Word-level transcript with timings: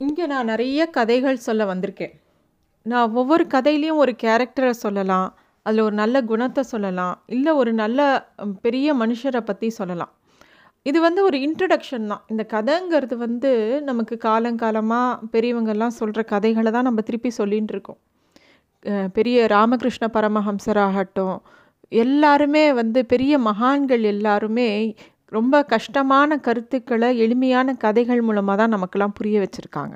இங்கே 0.00 0.24
நான் 0.32 0.50
நிறைய 0.52 0.80
கதைகள் 0.96 1.44
சொல்ல 1.46 1.62
வந்திருக்கேன். 1.70 2.14
நான் 2.86 3.14
ஒவ்வொரு 3.20 3.44
கதையிலையும் 3.54 4.00
ஒரு 4.02 4.12
கேரக்டரை 4.24 4.74
சொல்லலாம் 4.84 5.28
அதில் 5.66 5.84
ஒரு 5.86 5.96
நல்ல 6.00 6.16
குணத்தை 6.30 6.62
சொல்லலாம் 6.72 7.16
இல்லை 7.34 7.52
ஒரு 7.60 7.72
நல்ல 7.80 7.98
பெரிய 8.64 8.94
மனுஷரை 9.00 9.40
பற்றி 9.48 9.68
சொல்லலாம். 9.78 10.12
இது 10.86 10.98
வந்து 11.06 11.20
ஒரு 11.28 11.36
இன்ட்ரடக்ஷன் 11.46 12.06
தான். 12.12 12.22
இந்த 12.32 12.42
கதைங்கிறது 12.54 13.16
வந்து 13.26 13.50
நமக்கு 13.88 14.14
காலங்காலமாக 14.28 15.26
பெரியவங்கெல்லாம் 15.34 15.98
சொல்கிற 16.00 16.22
கதைகளை 16.32 16.70
தான் 16.76 16.88
நம்ம 16.88 17.02
திருப்பி 17.08 17.32
சொல்லின்னு 17.40 17.74
இருக்கோம். 17.74 18.00
பெரிய 19.18 19.38
ராமகிருஷ்ண 19.56 20.04
பரமஹம்சராகட்டும் 20.16 21.36
எல்லாருமே 22.02 22.64
வந்து 22.80 23.00
பெரிய 23.12 23.34
மகான்கள் 23.48 24.04
எல்லாருமே 24.14 24.68
ரொம்ப 25.32 25.54
கஷ்டமான 25.72 26.38
கருத்துக்களை 26.46 27.08
எளிமையான 27.24 27.74
கதைகள் 27.84 28.22
மூலமாக 28.28 28.56
தான் 28.60 28.74
நமக்கெல்லாம் 28.74 29.16
புரிய 29.18 29.36
வச்சுருக்காங்க. 29.42 29.94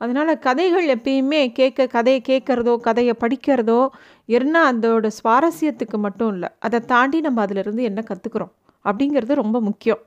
அதனால் 0.00 0.32
கதைகள் 0.46 0.86
எப்பயுமே 0.94 1.40
கேட்க 1.58 1.86
கதையை 1.94 2.20
கேட்குறதோ 2.28 2.74
கதையை 2.86 3.14
படிக்கிறதோ 3.22 3.80
என்ன 4.28 4.62
அதோட 4.70 5.08
சுவாரஸ்யத்துக்கு 5.18 5.98
மட்டும் 6.06 6.30
இல்லை 6.34 6.48
அதை 6.66 6.78
தாண்டி 6.92 7.18
நம்ம 7.26 7.42
அதிலிருந்து 7.46 7.82
என்ன 7.90 8.02
கற்றுக்குறோம் 8.10 8.52
அப்படிங்கிறது 8.84 9.42
ரொம்ப 9.42 9.56
முக்கியம். 9.68 10.00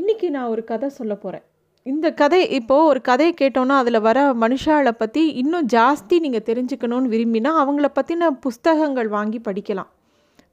இன்றைக்கி 0.00 0.26
நான் 0.36 0.50
ஒரு 0.54 0.62
கதை 0.72 0.88
சொல்ல 0.98 1.14
போகிறேன் 1.14 1.44
இந்த 1.86 2.06
கதை 2.20 2.40
இப்போது 2.58 2.88
ஒரு 2.90 3.00
கதையை 3.08 3.32
கேட்டோன்னா 3.40 3.74
அதில் 3.82 4.04
வர 4.06 4.18
மனுஷாவை 4.42 4.92
பற்றி 4.92 5.22
இன்னும் 5.42 5.68
ஜாஸ்தி 5.76 6.16
நீங்கள் 6.24 6.46
தெரிஞ்சுக்கணும்னு 6.48 7.12
விரும்பினா 7.14 7.52
அவங்கள 7.62 7.88
பற்றின 7.98 8.30
புஸ்தகங்கள் 8.44 9.08
வாங்கி 9.16 9.40
படிக்கலாம். 9.48 9.90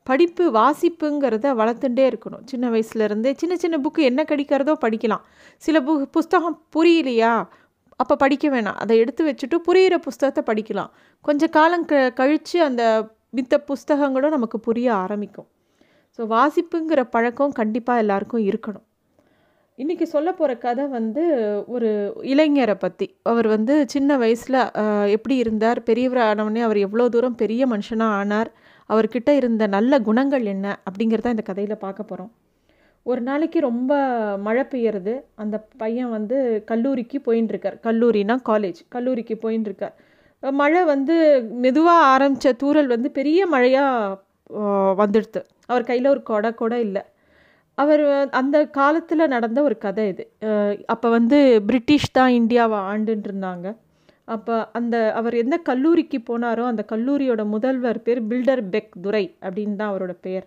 படிப்பு 0.09 0.43
வாசிப்புங்கிறத 0.57 1.53
வளர்த்துட்டே 1.59 2.03
இருக்கணும். 2.11 2.43
சின்ன 2.51 2.65
வயசுலேருந்தே 2.73 3.31
சின்ன 3.41 3.53
சின்ன 3.63 3.75
புக்கு 3.85 4.01
என்ன 4.09 4.21
கிடைக்கிறதோ 4.31 4.73
படிக்கலாம். 4.85 5.23
சில 5.63 5.81
பு 5.87 5.93
புஸ்தகம் 6.17 6.57
புரியலையா? 6.75 7.33
அப்போ 7.99 8.15
படிக்க 8.23 8.45
வேணாம். 8.53 8.79
அதை 8.83 8.95
எடுத்து 9.03 9.21
வச்சுட்டு 9.29 9.59
புரிகிற 9.67 9.95
புஸ்தகத்தை 10.07 10.41
படிக்கலாம். 10.49 10.91
கொஞ்சம் 11.25 11.53
காலம் 11.57 11.85
க 11.91 12.01
கழித்து 12.19 12.57
அந்த 12.69 12.83
மித்த 13.37 13.55
புஸ்தகங்களும் 13.69 14.35
நமக்கு 14.35 14.57
புரிய 14.67 14.89
ஆரம்பிக்கும். 15.03 15.47
ஸோ 16.19 16.21
வாசிப்புங்கிற 16.35 17.01
பழக்கம் 17.15 17.57
கண்டிப்பாக 17.61 18.03
எல்லாருக்கும் 18.03 18.45
இருக்கணும். 18.49 18.85
இன்றைக்கி 19.79 20.05
சொல்ல 20.13 20.29
போகிற 20.37 20.51
கதை 20.63 20.85
வந்து 20.95 21.23
ஒரு 21.73 21.89
இளைஞரை 22.33 22.75
பற்றி 22.83 23.07
அவர் 23.31 23.47
வந்து 23.55 23.73
சின்ன 23.93 24.17
வயசில் 24.21 24.57
எப்படி 25.15 25.35
இருந்தார்? 25.43 25.79
பெரியவர் 25.89 26.21
ஆனவுடனே 26.29 26.61
அவர் 26.67 26.79
எவ்வளோ 26.85 27.05
தூரம் 27.15 27.37
பெரிய 27.41 27.67
மனுஷனாக 27.73 28.17
ஆனார்? 28.21 28.49
அவர்கிட்ட 28.89 29.29
இருந்த 29.29 29.63
நல்ல 29.67 29.99
குணங்கள் 29.99 30.45
என்ன 30.45 30.67
அப்படிங்கிறத 30.89 31.33
இந்த 31.35 31.41
கதையில் 31.41 31.83
பார்க்க 31.85 32.03
போகிறோம் 32.03 32.31
ஒரு 33.05 33.21
நாளைக்கு 33.21 33.59
ரொம்ப 33.59 33.91
மழை 34.37 34.63
பெய்யறது 34.71 35.13
அந்த 35.35 35.55
பையன் 35.77 36.09
வந்து 36.09 36.37
கல்லூரிக்கு 36.65 37.17
போயின்னு 37.27 37.53
இருக்கார் 37.53 37.77
கல்லூரினா 37.83 38.35
காலேஜ் 38.49 38.79
கல்லூரிக்கு 38.95 39.35
போயின்னு 39.43 39.69
இருக்கார் 39.69 39.95
மழை 40.43 40.81
வந்து 40.85 41.15
மெதுவாக 41.65 42.09
ஆரம்பித்த 42.13 42.51
தூரல் 42.53 42.87
வந்து 42.87 43.11
பெரிய 43.11 43.39
மழையாக 43.47 44.17
வந்துடுது 45.01 45.41
அவர் 45.69 45.87
கையில் 45.89 46.11
ஒரு 46.13 46.21
கொடை 46.23 46.49
கூட 46.53 46.73
இல்லை. 46.79 47.03
அவர் 47.77 48.03
அந்த 48.31 48.57
காலத்தில் 48.77 49.31
நடந்த 49.35 49.59
ஒரு 49.63 49.75
கதை 49.77 50.03
இது. 50.07 50.23
அப்போ 50.85 51.07
வந்து 51.09 51.37
பிரிட்டிஷ் 51.69 52.11
தான் 52.11 52.31
இந்தியாவை 52.31 52.77
ஆண்டுன்னு 52.91 53.27
இருந்தாங்க 53.29 53.67
அப்போ 54.27 54.55
அந்த 54.77 54.95
அவர் 55.19 55.35
எந்த 55.41 55.55
கல்லூரிக்கு 55.69 56.19
போனாரோ 56.29 56.63
அந்த 56.71 56.83
கல்லூரியோட 56.91 57.41
முதல்வர் 57.53 57.99
பேர் 58.05 58.21
பில்டர் 58.31 58.63
பெக் 58.73 58.93
துரை 59.03 59.25
அப்படின்னு 59.45 59.77
தான் 59.81 59.91
அவரோட 59.91 60.13
பெயர். 60.25 60.45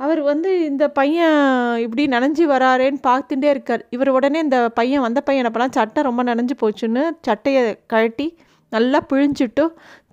அவர் 0.00 0.20
வந்து 0.28 0.50
இந்த 0.68 0.84
பையன் 0.98 1.40
இப்படி 1.84 2.04
நனைஞ்சு 2.14 2.44
வராரேன்னு 2.52 3.00
பார்த்துட்டே 3.08 3.48
இருக்கார். 3.54 3.82
இவர் 3.94 4.10
உடனே 4.16 4.38
இந்த 4.46 4.58
பையன் 4.78 5.04
வந்த 5.06 5.20
பையன் 5.28 5.48
அப்போலாம் 5.48 5.76
சட்டை 5.78 6.02
ரொம்ப 6.08 6.22
நனைஞ்சு 6.30 6.56
போச்சுன்னு 6.62 7.02
சட்டையை 7.28 7.64
கழட்டி 7.94 8.26
நல்லா 8.72 8.98
பிழிஞ்சிட்டு 9.10 9.64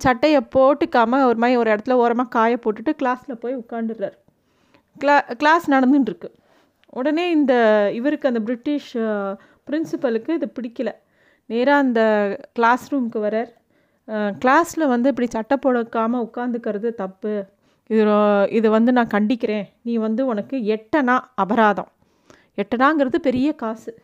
சட்டையை 0.04 0.40
போட்டுக்காமல் 0.56 1.26
ஒரு 1.30 1.38
மாதிரி 1.42 1.58
ஒரு 1.62 1.70
இடத்துல 1.74 1.96
ஓரமாக 2.04 2.32
காய 2.36 2.54
போட்டுட்டு 2.64 2.92
கிளாஸில் 3.02 3.40
போய் 3.42 3.60
உட்காந்துடுறார் 3.62 4.16
கிளா 4.96 5.16
கிளாஸ் 5.40 5.66
நடந்துட்டுருக்கு. 5.74 6.28
உடனே 6.98 7.24
இந்த 7.36 7.54
இவருக்கு 7.98 8.30
அந்த 8.30 8.40
பிரிட்டிஷ் 8.46 8.92
பிரின்சிபலுக்கு 9.68 10.30
இது 10.38 10.48
பிடிக்கல. 10.56 10.90
நேராக 11.48 11.78
அந்த 11.78 12.36
கிளாஸ் 12.52 12.94
ரூமுக்கு 12.94 13.16
வரார் 13.16 13.56
கிளாஸில் 14.44 14.88
வந்து 14.88 15.08
இப்படி 15.08 15.28
சட்டை 15.28 15.58
போடக்காமல் 15.66 16.28
உட்காந்துக்கிறது 16.32 16.94
தப்பு. 16.94 17.44
இது 17.86 18.04
ரொ- 18.04 18.52
இது 18.52 18.70
வந்து 18.70 18.92
நான் 18.92 19.06
கண்டிக்கிறேன். 19.06 19.62
நீ 19.82 19.96
வந்து 19.96 20.26
உனக்கு 20.26 20.56
எட்டனா 20.56 21.18
அபராதம். 21.34 21.88
எட்டனாங்கிறது 22.56 23.16
பெரிய 23.16 23.52
காசு. 23.52 24.02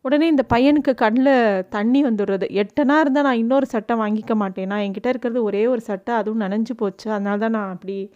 உடனே 0.00 0.26
இந்த 0.26 0.44
பையனுக்கு 0.54 0.94
கண்ணில் 0.94 1.68
தண்ணி 1.68 2.04
வந்துடுறது. 2.04 2.44
எட்டனா 2.48 3.00
இருந்தால் 3.00 3.10
நான் 3.10 3.36
இன்னொரு 3.36 3.66
சட்டை 3.66 3.96
வாங்கிக்க 3.96 4.34
மாட்டேனா? 4.34 4.76
என்கிட்ட 4.80 5.06
இருக்கிறது 5.06 5.42
ஒரே 5.42 5.66
ஒரு 5.66 5.80
சட்டை 5.80 6.14
அதுவும் 6.14 6.40
நனைஞ்சு 6.40 6.76
போச்சு. 6.76 7.10
அதனால 7.10 7.38
தான் 7.38 7.50
நான் 7.50 7.72
அப்படி 7.72 8.14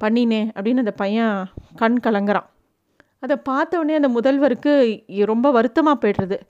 பண்ணினேன் 0.00 0.50
அப்படின்னு 0.54 0.78
அந்த 0.78 0.90
பையன் 0.90 1.46
கண் 1.76 1.98
கலங்குறான். 2.02 2.46
அதை 3.20 3.36
பார்த்த 3.36 3.78
உடனே 3.78 4.06
அந்த 4.06 4.20
முதல்வருக்கு 4.20 5.24
ரொம்ப 5.24 5.50
வருத்தமாக 5.50 6.08
போய்டுறது. 6.08 6.40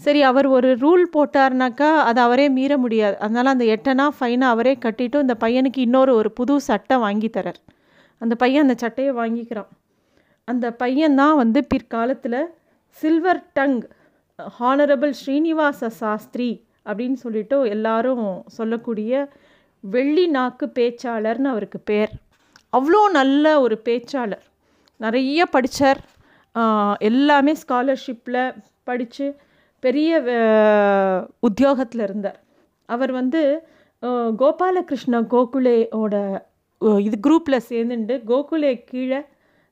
சரி 0.00 0.20
அவர் 0.22 0.46
ஒரு 0.46 0.68
ரூல் 0.82 1.04
போட்டார்னாக்கா 1.14 1.88
அதை 2.08 2.20
அவரே 2.22 2.46
மீற 2.48 2.72
முடியாது. 2.78 3.16
அதனால் 3.18 3.52
அந்த 3.52 3.64
எட்டனா 3.74 4.06
ஃபைனை 4.18 4.46
அவரே 4.54 4.74
கட்டிட்டு 4.84 5.18
இந்த 5.24 5.34
பையனுக்கு 5.40 5.80
இன்னொரு 5.86 6.12
ஒரு 6.14 6.30
புது 6.32 6.54
சட்டை 6.60 6.96
வாங்கி 6.96 7.30
தரார். 7.36 7.60
அந்த 8.18 8.34
பையன் 8.34 8.62
அந்த 8.62 8.76
சட்டையை 8.78 9.12
வாங்கிக்கிறான். 9.14 9.70
அந்த 10.48 10.66
பையன்தான் 10.82 11.36
வந்து 11.36 11.60
பிற்காலத்தில் 11.64 12.40
silver 12.96 13.42
tongue 13.52 13.80
honourable 14.60 15.12
Srinivasa 15.20 15.88
Sastri 16.02 16.50
அப்படின்னு 16.84 17.18
சொல்லிட்டு 17.24 17.56
எல்லாரும் 17.68 18.26
சொல்லக்கூடிய 18.58 19.12
வெள்ளி 19.84 20.26
நாக்கு 20.26 20.66
பேச்சாளர்னு 20.78 21.50
அவருக்கு 21.54 21.80
பேர். 21.90 22.12
அவ்வளோ 22.72 23.02
நல்ல 23.10 23.44
ஒரு 23.60 23.76
பேச்சாளர். 23.84 24.44
நிறைய 25.00 25.46
படித்தார் 25.46 26.00
எல்லாமே 27.10 27.52
ஸ்காலர்ஷிப்பில் 27.62 28.42
படித்து 28.84 29.26
பெரிய 29.82 30.10
உத்தியோகத்தில் 31.48 32.04
இருந்தார் 32.06 32.38
அவர் 32.88 33.12
வந்து 33.20 33.40
கோபாலகிருஷ்ண 34.40 35.20
கோகுலேயோட 35.34 36.14
இது 37.06 37.16
குரூப்பில் 37.26 37.66
சேர்ந்துட்டு 37.70 38.16
கோகுலே 38.30 38.72
கீழே 38.90 39.20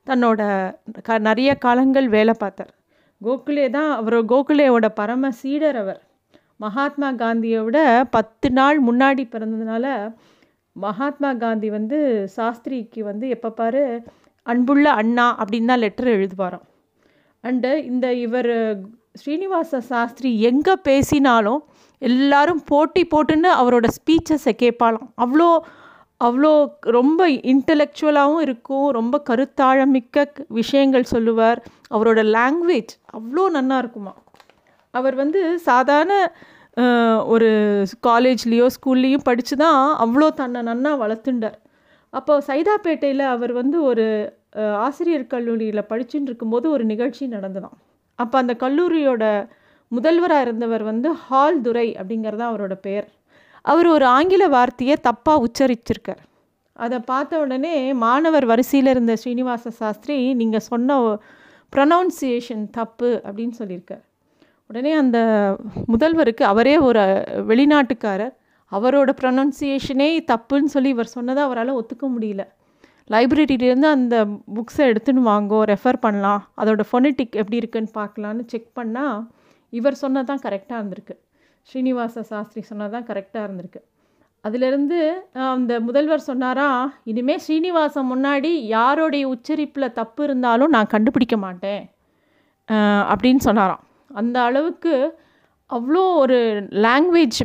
தன்னோட 0.06 0.40
க 1.06 1.18
நிறைய 1.28 1.50
காலங்கள் 1.64 2.08
வேலை 2.16 2.34
பார்த்தார். 2.42 2.72
கோகுலே 3.20 3.66
தான் 3.76 3.90
அவர் 4.00 4.16
கோகுலேயோட 4.32 4.86
பரம 5.00 5.30
சீடர் 5.40 5.78
அவர். 5.82 6.00
மகாத்மா 6.64 7.08
காந்தியோட 7.22 7.78
பத்து 8.16 8.48
நாள் 8.58 8.78
முன்னாடி 8.88 9.24
பிறந்ததுனால 9.34 9.86
மகாத்மா 10.76 11.30
காந்தி 11.42 11.68
வந்து 11.78 11.98
சாஸ்திரிக்கு 12.36 13.00
வந்து 13.10 13.26
எப்போ 13.36 13.50
பாரு 13.60 13.82
அன்புள்ள 14.46 14.86
அண்ணா 15.00 15.26
அப்படின்னு 15.42 15.70
தான் 15.72 15.82
லெட்டர் 15.84 16.10
எழுதுவாராம். 16.16 16.66
அண்டு 17.44 17.70
இந்த 17.90 18.06
இவர் 18.26 18.52
ஸ்ரீனிவாச 19.20 19.80
சாஸ்திரி 19.90 20.30
எங்கே 20.50 20.74
பேசினாலும் 20.88 21.60
எல்லாரும் 22.02 22.62
போட்டி 22.70 23.02
போட்டுன்னு 23.12 23.50
அவரோட 23.60 23.86
ஸ்பீச்சஸை 23.96 24.54
கேட்பாலாம் 24.62 25.08
அவ்வளோ 25.24 25.48
அவ்வளோ 26.20 26.50
ரொம்ப 26.96 27.22
இன்டலெக்சுவலாகவும் 27.52 28.44
இருக்கும் 28.44 28.86
ரொம்ப 28.98 29.16
கருத்தாழமிக்க 29.28 30.24
விஷயங்கள் 30.58 31.10
சொல்லுவார். 31.12 31.58
அவரோட 31.94 32.20
லாங்குவேஜ் 32.36 32.92
அவ்வளோ 33.18 33.44
நன்னா 33.56 33.78
இருக்குமா. 33.82 34.12
அவர் 34.94 35.16
வந்து 35.22 35.40
சாதாரண 35.68 36.14
ஒரு 37.34 37.50
காலேஜ்லேயோ 38.08 38.66
ஸ்கூல்லேயும் 38.76 39.26
படித்து 39.28 39.54
தான் 39.64 39.82
அவ்வளோ 40.04 40.28
தன்னை 40.40 40.62
நன்னா 40.70 40.92
வளர்த்துண்டார். 41.02 41.58
அப்போ 42.12 42.34
சைதாப்பேட்டையில் 42.48 43.24
அவர் 43.34 43.52
வந்து 43.60 43.78
ஒரு 43.90 44.06
ஆசிரியர் 44.86 45.30
கல்லூரியில் 45.34 45.88
படிச்சுட்டு 45.90 46.28
இருக்கும்போது 46.30 46.66
ஒரு 46.76 46.84
நிகழ்ச்சி 46.92 47.24
நடந்ததாம். 47.36 47.76
அப்போ 48.18 48.36
அந்த 48.42 48.54
கல்லூரியோட 48.64 49.24
முதல்வராக 49.92 50.44
இருந்தவர் 50.46 50.84
வந்து 50.90 51.08
ஹால் 51.24 51.60
துரை 51.66 51.88
அப்படிங்கிறது 52.00 52.40
தான் 52.42 52.52
அவரோட 52.52 52.74
பெயர் 52.86 53.06
அவர் 53.72 53.88
ஒரு 53.96 54.06
ஆங்கில 54.16 54.44
வார்த்தையை 54.54 54.96
தப்பாக 55.08 55.42
உச்சரிச்சிருக்கார். 55.46 56.22
அதை 56.84 56.98
பார்த்த 57.10 57.38
உடனே 57.44 57.74
மாணவர் 58.04 58.46
வரிசையில் 58.50 58.90
இருந்த 58.92 59.12
ஸ்ரீனிவாச 59.22 59.70
சாஸ்திரி 59.80 60.16
நீங்கள் 60.40 60.66
சொன்ன 60.70 60.98
ப்ரனவுன்சியேஷன் 61.72 62.64
தப்பு 62.70 63.10
அப்படின்னு 63.26 63.54
சொல்லியிருக்கார். 63.60 64.02
உடனே 64.70 64.92
அந்த 65.02 65.18
முதல்வருக்கு 65.94 66.44
அவரே 66.52 66.74
ஒரு 66.88 67.02
வெளிநாட்டுக்காரர். 67.50 68.34
அவரோட 68.72 69.10
ப்ரொனன்சியேஷனே 69.22 70.08
தப்புன்னு 70.32 70.72
சொல்லி 70.74 70.90
இவர் 70.94 71.14
சொன்னதை 71.16 71.42
அவரால் 71.42 71.78
ஒத்துக்க 71.80 72.06
முடியல. 72.14 72.44
லைப்ரரியிலேருந்து 73.14 73.88
அந்த 73.96 74.16
புக்ஸை 74.56 74.84
எடுத்துன்னு 74.90 75.22
வாங்கோ 75.32 75.58
ரெஃபர் 75.72 75.98
பண்ணலாம். 76.04 76.42
அதோடய 76.60 76.88
ஃபொனட்டிக் 76.90 77.34
எப்படி 77.40 77.60
இருக்குன்னு 77.62 77.92
பார்க்கலான்னு 78.00 78.44
செக் 78.52 78.70
பண்ணால் 78.78 79.18
இவர் 79.72 80.00
சொன்னது 80.02 80.28
தான் 80.30 80.42
கரெக்டாக 80.46 80.78
இருந்திருக்கு. 80.80 81.14
ஸ்ரீனிவாச 81.68 82.22
சாஸ்திரி 82.30 82.60
சொன்னது 82.70 82.92
தான் 82.96 83.06
கரெக்டாக 83.10 83.46
இருந்திருக்கு. 83.46 83.80
அதிலிருந்து 84.44 84.98
அந்த 85.54 85.72
முதல்வர் 85.86 86.28
சொன்னாரா 86.28 86.66
இனிமேல் 87.10 87.42
ஸ்ரீனிவாசம் 87.44 88.10
முன்னாடி 88.12 88.50
யாரோடைய 88.76 89.24
உச்சரிப்பில் 89.34 89.94
தப்பு 90.00 90.22
இருந்தாலும் 90.26 90.74
நான் 90.76 90.92
கண்டுபிடிக்க 90.94 91.36
மாட்டேன். 91.44 91.82
அப்படின்னு 93.12 93.42
சொன்னாராம். 93.48 93.82
அந்த 94.20 94.36
அளவுக்கு 94.48 94.94
அவ்வளோ 95.70 96.02
ஒரு 96.22 96.38
லாங்குவேஜ் 96.86 97.40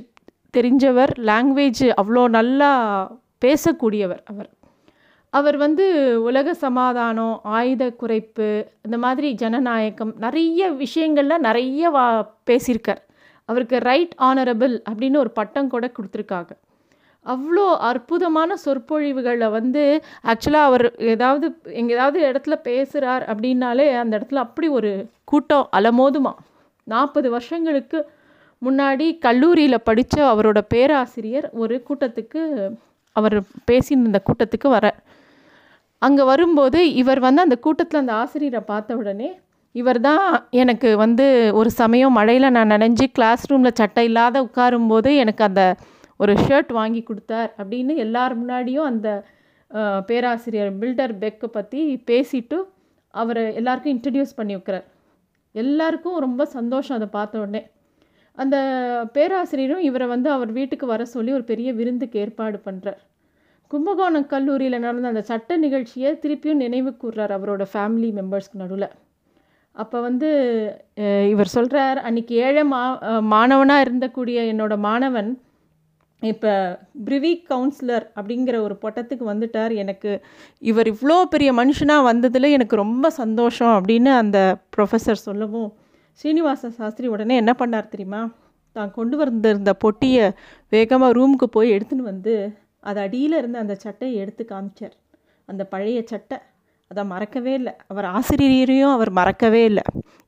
தெரிஞ்சவர் 0.57 1.13
லாங்குவேஜ் 1.31 1.85
அவ்வளோ 2.01 2.23
நல்லா 2.37 2.71
பேசக்கூடியவர் 3.45 4.23
அவர். 4.31 4.49
அவர் 5.33 5.57
வந்து 5.57 5.85
உலக 6.23 6.53
சமாதானம் 6.53 7.35
ஆயுத 7.57 7.83
குறைப்பு 8.01 8.47
இந்த 8.85 8.97
மாதிரி 8.97 9.27
ஜனநாயகம் 9.33 10.11
நிறைய 10.17 10.71
விஷயங்கள்ல 10.71 11.37
நிறைய 11.37 11.89
வா 11.89 12.05
பேசியிருக்கார். 12.49 13.01
அவருக்கு 13.49 13.77
ரைட் 13.79 14.13
ஆனரபிள் 14.29 14.73
அப்படின்னு 14.89 15.17
ஒரு 15.17 15.31
பட்டம் 15.31 15.69
கூட 15.69 15.85
கொடுத்துருக்காங்க. 15.95 16.51
அவ்வளோ 17.25 17.65
அற்புதமான 17.89 18.55
சொற்பொழிவுகளை 18.55 19.47
வந்து 19.49 19.83
ஆக்சுவலாக 20.31 20.69
அவர் 20.69 20.85
ஏதாவது 21.13 21.47
எங்கே 21.79 21.93
ஏதாவது 21.93 22.19
இடத்துல 22.31 22.55
பேசுகிறார் 22.69 23.23
அப்படின்னாலே 23.31 23.87
அந்த 24.03 24.13
இடத்துல 24.19 24.43
அப்படி 24.45 24.67
ஒரு 24.79 24.91
கூட்டம் 25.23 25.69
அலமோதுமா. 25.77 26.33
நாற்பது 26.87 27.29
வருஷங்களுக்கு 27.29 27.99
முன்னாடி 28.61 29.07
கல்லூரியில் 29.19 29.85
படித்த 29.89 30.15
அவரோட 30.33 30.59
பேராசிரியர் 30.73 31.47
ஒரு 31.53 31.75
கூட்டத்துக்கு 31.89 32.41
அவர் 33.15 33.37
பேசியிருந்த 33.71 34.19
கூட்டத்துக்கு 34.27 34.67
வர 34.69 34.87
அங்கே 36.01 36.23
வரும்போது 36.23 36.79
இவர் 36.93 37.19
வந்து 37.19 37.41
அந்த 37.41 37.57
கூட்டத்தில் 37.57 38.01
அந்த 38.01 38.13
ஆசிரியரை 38.13 38.61
பார்த்த 38.65 38.95
உடனே 38.95 39.29
இவர் 39.75 39.99
தான் 40.01 40.23
எனக்கு 40.61 40.89
வந்து 40.97 41.25
ஒரு 41.53 41.69
சமயம் 41.71 42.13
மழையில் 42.13 42.53
நான் 42.53 42.71
நனைஞ்சு 42.71 43.05
கிளாஸ் 43.11 43.43
ரூமில் 43.51 43.77
சட்டை 43.79 44.03
இல்லாத 44.05 44.37
உட்காரும்போது 44.43 45.09
எனக்கு 45.15 45.43
அந்த 45.43 45.63
ஒரு 46.19 46.33
ஷர்ட் 46.45 46.71
வாங்கி 46.71 47.01
கொடுத்தார் 47.03 47.49
அப்படின்னு 47.59 47.93
எல்லார் 47.97 48.33
முன்னாடியும் 48.39 48.89
அந்த 48.91 49.09
பேராசிரியர் 50.05 50.71
பில்டர் 50.81 51.13
பெக்கை 51.21 51.47
பற்றி 51.49 51.81
பேசிட்டு 52.09 52.57
அவரை 53.13 53.43
எல்லாருக்கும் 53.59 53.93
இன்ட்ரடியூஸ் 53.95 54.37
பண்ணி 54.39 54.53
வைக்கிறார். 54.55 54.85
எல்லாருக்கும் 55.55 56.17
ரொம்ப 56.19 56.41
சந்தோஷம் 56.57 56.97
அதை 56.97 57.07
பார்த்த 57.11 57.43
உடனே. 57.43 57.61
அந்த 58.37 58.57
பேராசிரியரும் 59.13 59.85
இவரை 59.89 60.07
வந்து 60.07 60.29
அவர் 60.31 60.51
வீட்டுக்கு 60.51 60.85
வர 60.85 61.05
சொல்லி 61.15 61.31
ஒரு 61.37 61.45
பெரிய 61.51 61.69
விருந்துக்கு 61.79 62.19
ஏற்பாடு 62.23 62.57
பண்ணுறார் 62.67 63.01
கும்பகோணம் 63.71 64.31
கல்லூரியில் 64.31 64.83
நடந்த 64.85 65.11
அந்த 65.11 65.23
சட்ட 65.29 65.57
நிகழ்ச்சியை 65.65 66.09
திருப்பியும் 66.23 66.61
நினைவு 66.63 66.91
கூர்றார் 67.01 67.33
அவரோட 67.37 67.63
ஃபேமிலி 67.73 68.09
மெம்பர்ஸ்க்கு 68.17 68.61
நடுவில். 68.61 68.89
அப்போ 69.75 69.97
வந்து 70.07 70.29
இவர் 71.33 71.55
சொல்கிறார் 71.57 71.99
அன்னைக்கு 72.07 72.33
ஏழை 72.45 72.63
மா 72.71 72.81
மாணவனாக 73.33 73.83
இருந்தக்கூடிய 73.85 74.37
என்னோட 74.53 74.73
மாணவன் 74.87 75.29
இப்போ 76.21 76.51
பிரிவி 77.05 77.31
கவுன்சிலர் 77.51 78.05
அப்படிங்கிற 78.17 78.55
ஒரு 78.65 78.75
பட்டத்துக்கு 78.81 79.25
வந்துட்டார். 79.29 79.73
எனக்கு 79.83 80.11
இவர் 80.71 80.89
இவ்வளோ 80.93 81.15
பெரிய 81.35 81.51
மனுஷனாக 81.59 82.07
வந்ததில் 82.09 82.55
எனக்கு 82.57 82.75
ரொம்ப 82.83 83.09
சந்தோஷம் 83.21 83.73
அப்படின்னு 83.77 84.11
அந்த 84.21 84.39
ப்ரொஃபஸர் 84.75 85.25
சொல்லவும் 85.27 85.69
ஸ்ரீனிவாச 86.19 86.71
சாஸ்திரி 86.79 87.07
உடனே 87.13 87.35
என்ன 87.41 87.53
பண்ணார் 87.61 87.93
தெரியுமா? 87.93 88.21
தான் 88.75 88.91
கொண்டு 88.97 89.15
வந்திருந்த 89.21 89.71
பொட்டியை 89.83 90.25
வேகமாக 90.75 91.15
ரூமுக்கு 91.19 91.47
போய் 91.55 91.73
எடுத்துன்னு 91.75 92.09
வந்து 92.11 92.35
அது 92.89 92.99
அடியில் 93.05 93.35
இருந்த 93.39 93.57
அந்த 93.63 93.75
சட்டையை 93.83 94.15
எடுத்து 94.23 94.43
காமிச்சார். 94.51 94.95
அந்த 95.49 95.63
பழைய 95.73 95.99
சட்டை 96.11 96.37
அதை 96.91 97.03
மறக்கவே 97.11 97.53
இல்லை. 97.59 97.73
அவர் 97.91 98.07
ஆசிரியரையும் 98.17 98.93
அவர் 98.95 99.11
மறக்கவே 99.19 99.61
இல்லை. 99.69 99.83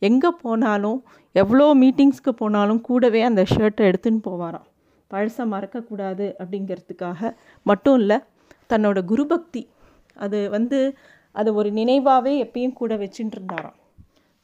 எங்கே 0.10 0.30
போனாலும் 0.44 1.00
எவ்வளோ 1.36 1.68
மீட்டிங்ஸ்க்கு 1.82 2.32
போனாலும் 2.42 2.82
கூடவே 2.90 3.22
அந்த 3.30 3.42
ஷர்ட்டை 3.54 3.86
எடுத்துன்னு 3.90 4.22
போவாராம். 4.28 4.68
பழசை 5.12 5.44
மறக்கக்கூடாது 5.54 6.28
அப்படிங்கிறதுக்காக 6.42 7.32
மட்டும் 7.66 7.98
இல்லை 8.02 8.18
தன்னோட 8.72 9.00
குருபக்தி 9.12 9.64
அது 10.26 10.40
வந்து 10.56 10.80
அது 11.36 11.50
ஒரு 11.60 11.70
நினைவாகவே 11.80 12.34
எப்பயும் 12.46 12.78
கூட 12.80 12.94
வச்சுட்டு 13.02 13.36
இருந்தாராம். 13.38 13.78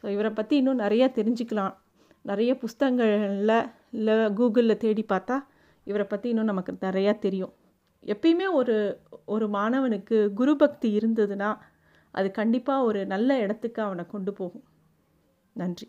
ஸோ 0.01 0.05
இவரை 0.15 0.31
பற்றி 0.39 0.55
இன்னும் 0.61 0.81
நிறைய 0.83 1.03
தெரிஞ்சுக்கலாம். 1.17 1.73
நிறைய 2.25 2.51
புஸ்தகங்களில் 2.63 3.55
இல்லை 3.97 4.15
கூகுளில் 4.37 4.81
தேடி 4.83 5.03
பார்த்தா 5.13 5.37
இவரை 5.87 6.05
பற்றி 6.11 6.27
இன்னும் 6.31 6.51
நமக்கு 6.51 6.71
நிறையா 6.87 7.13
தெரியும். 7.25 7.53
எப்பயுமே 8.05 8.51
ஒரு 8.51 8.75
ஒரு 9.25 9.47
மாணவனுக்கு 9.47 10.33
குருபக்தி 10.33 10.97
இருந்ததுன்னா 10.97 11.57
அது 12.11 12.31
கண்டிப்பாக 12.31 12.83
ஒரு 12.83 13.05
நல்ல 13.05 13.37
இடத்துக்கு 13.37 13.81
அவனை 13.81 14.05
கொண்டு 14.05 14.33
போகும். 14.33 14.63
நன்றி. 15.55 15.87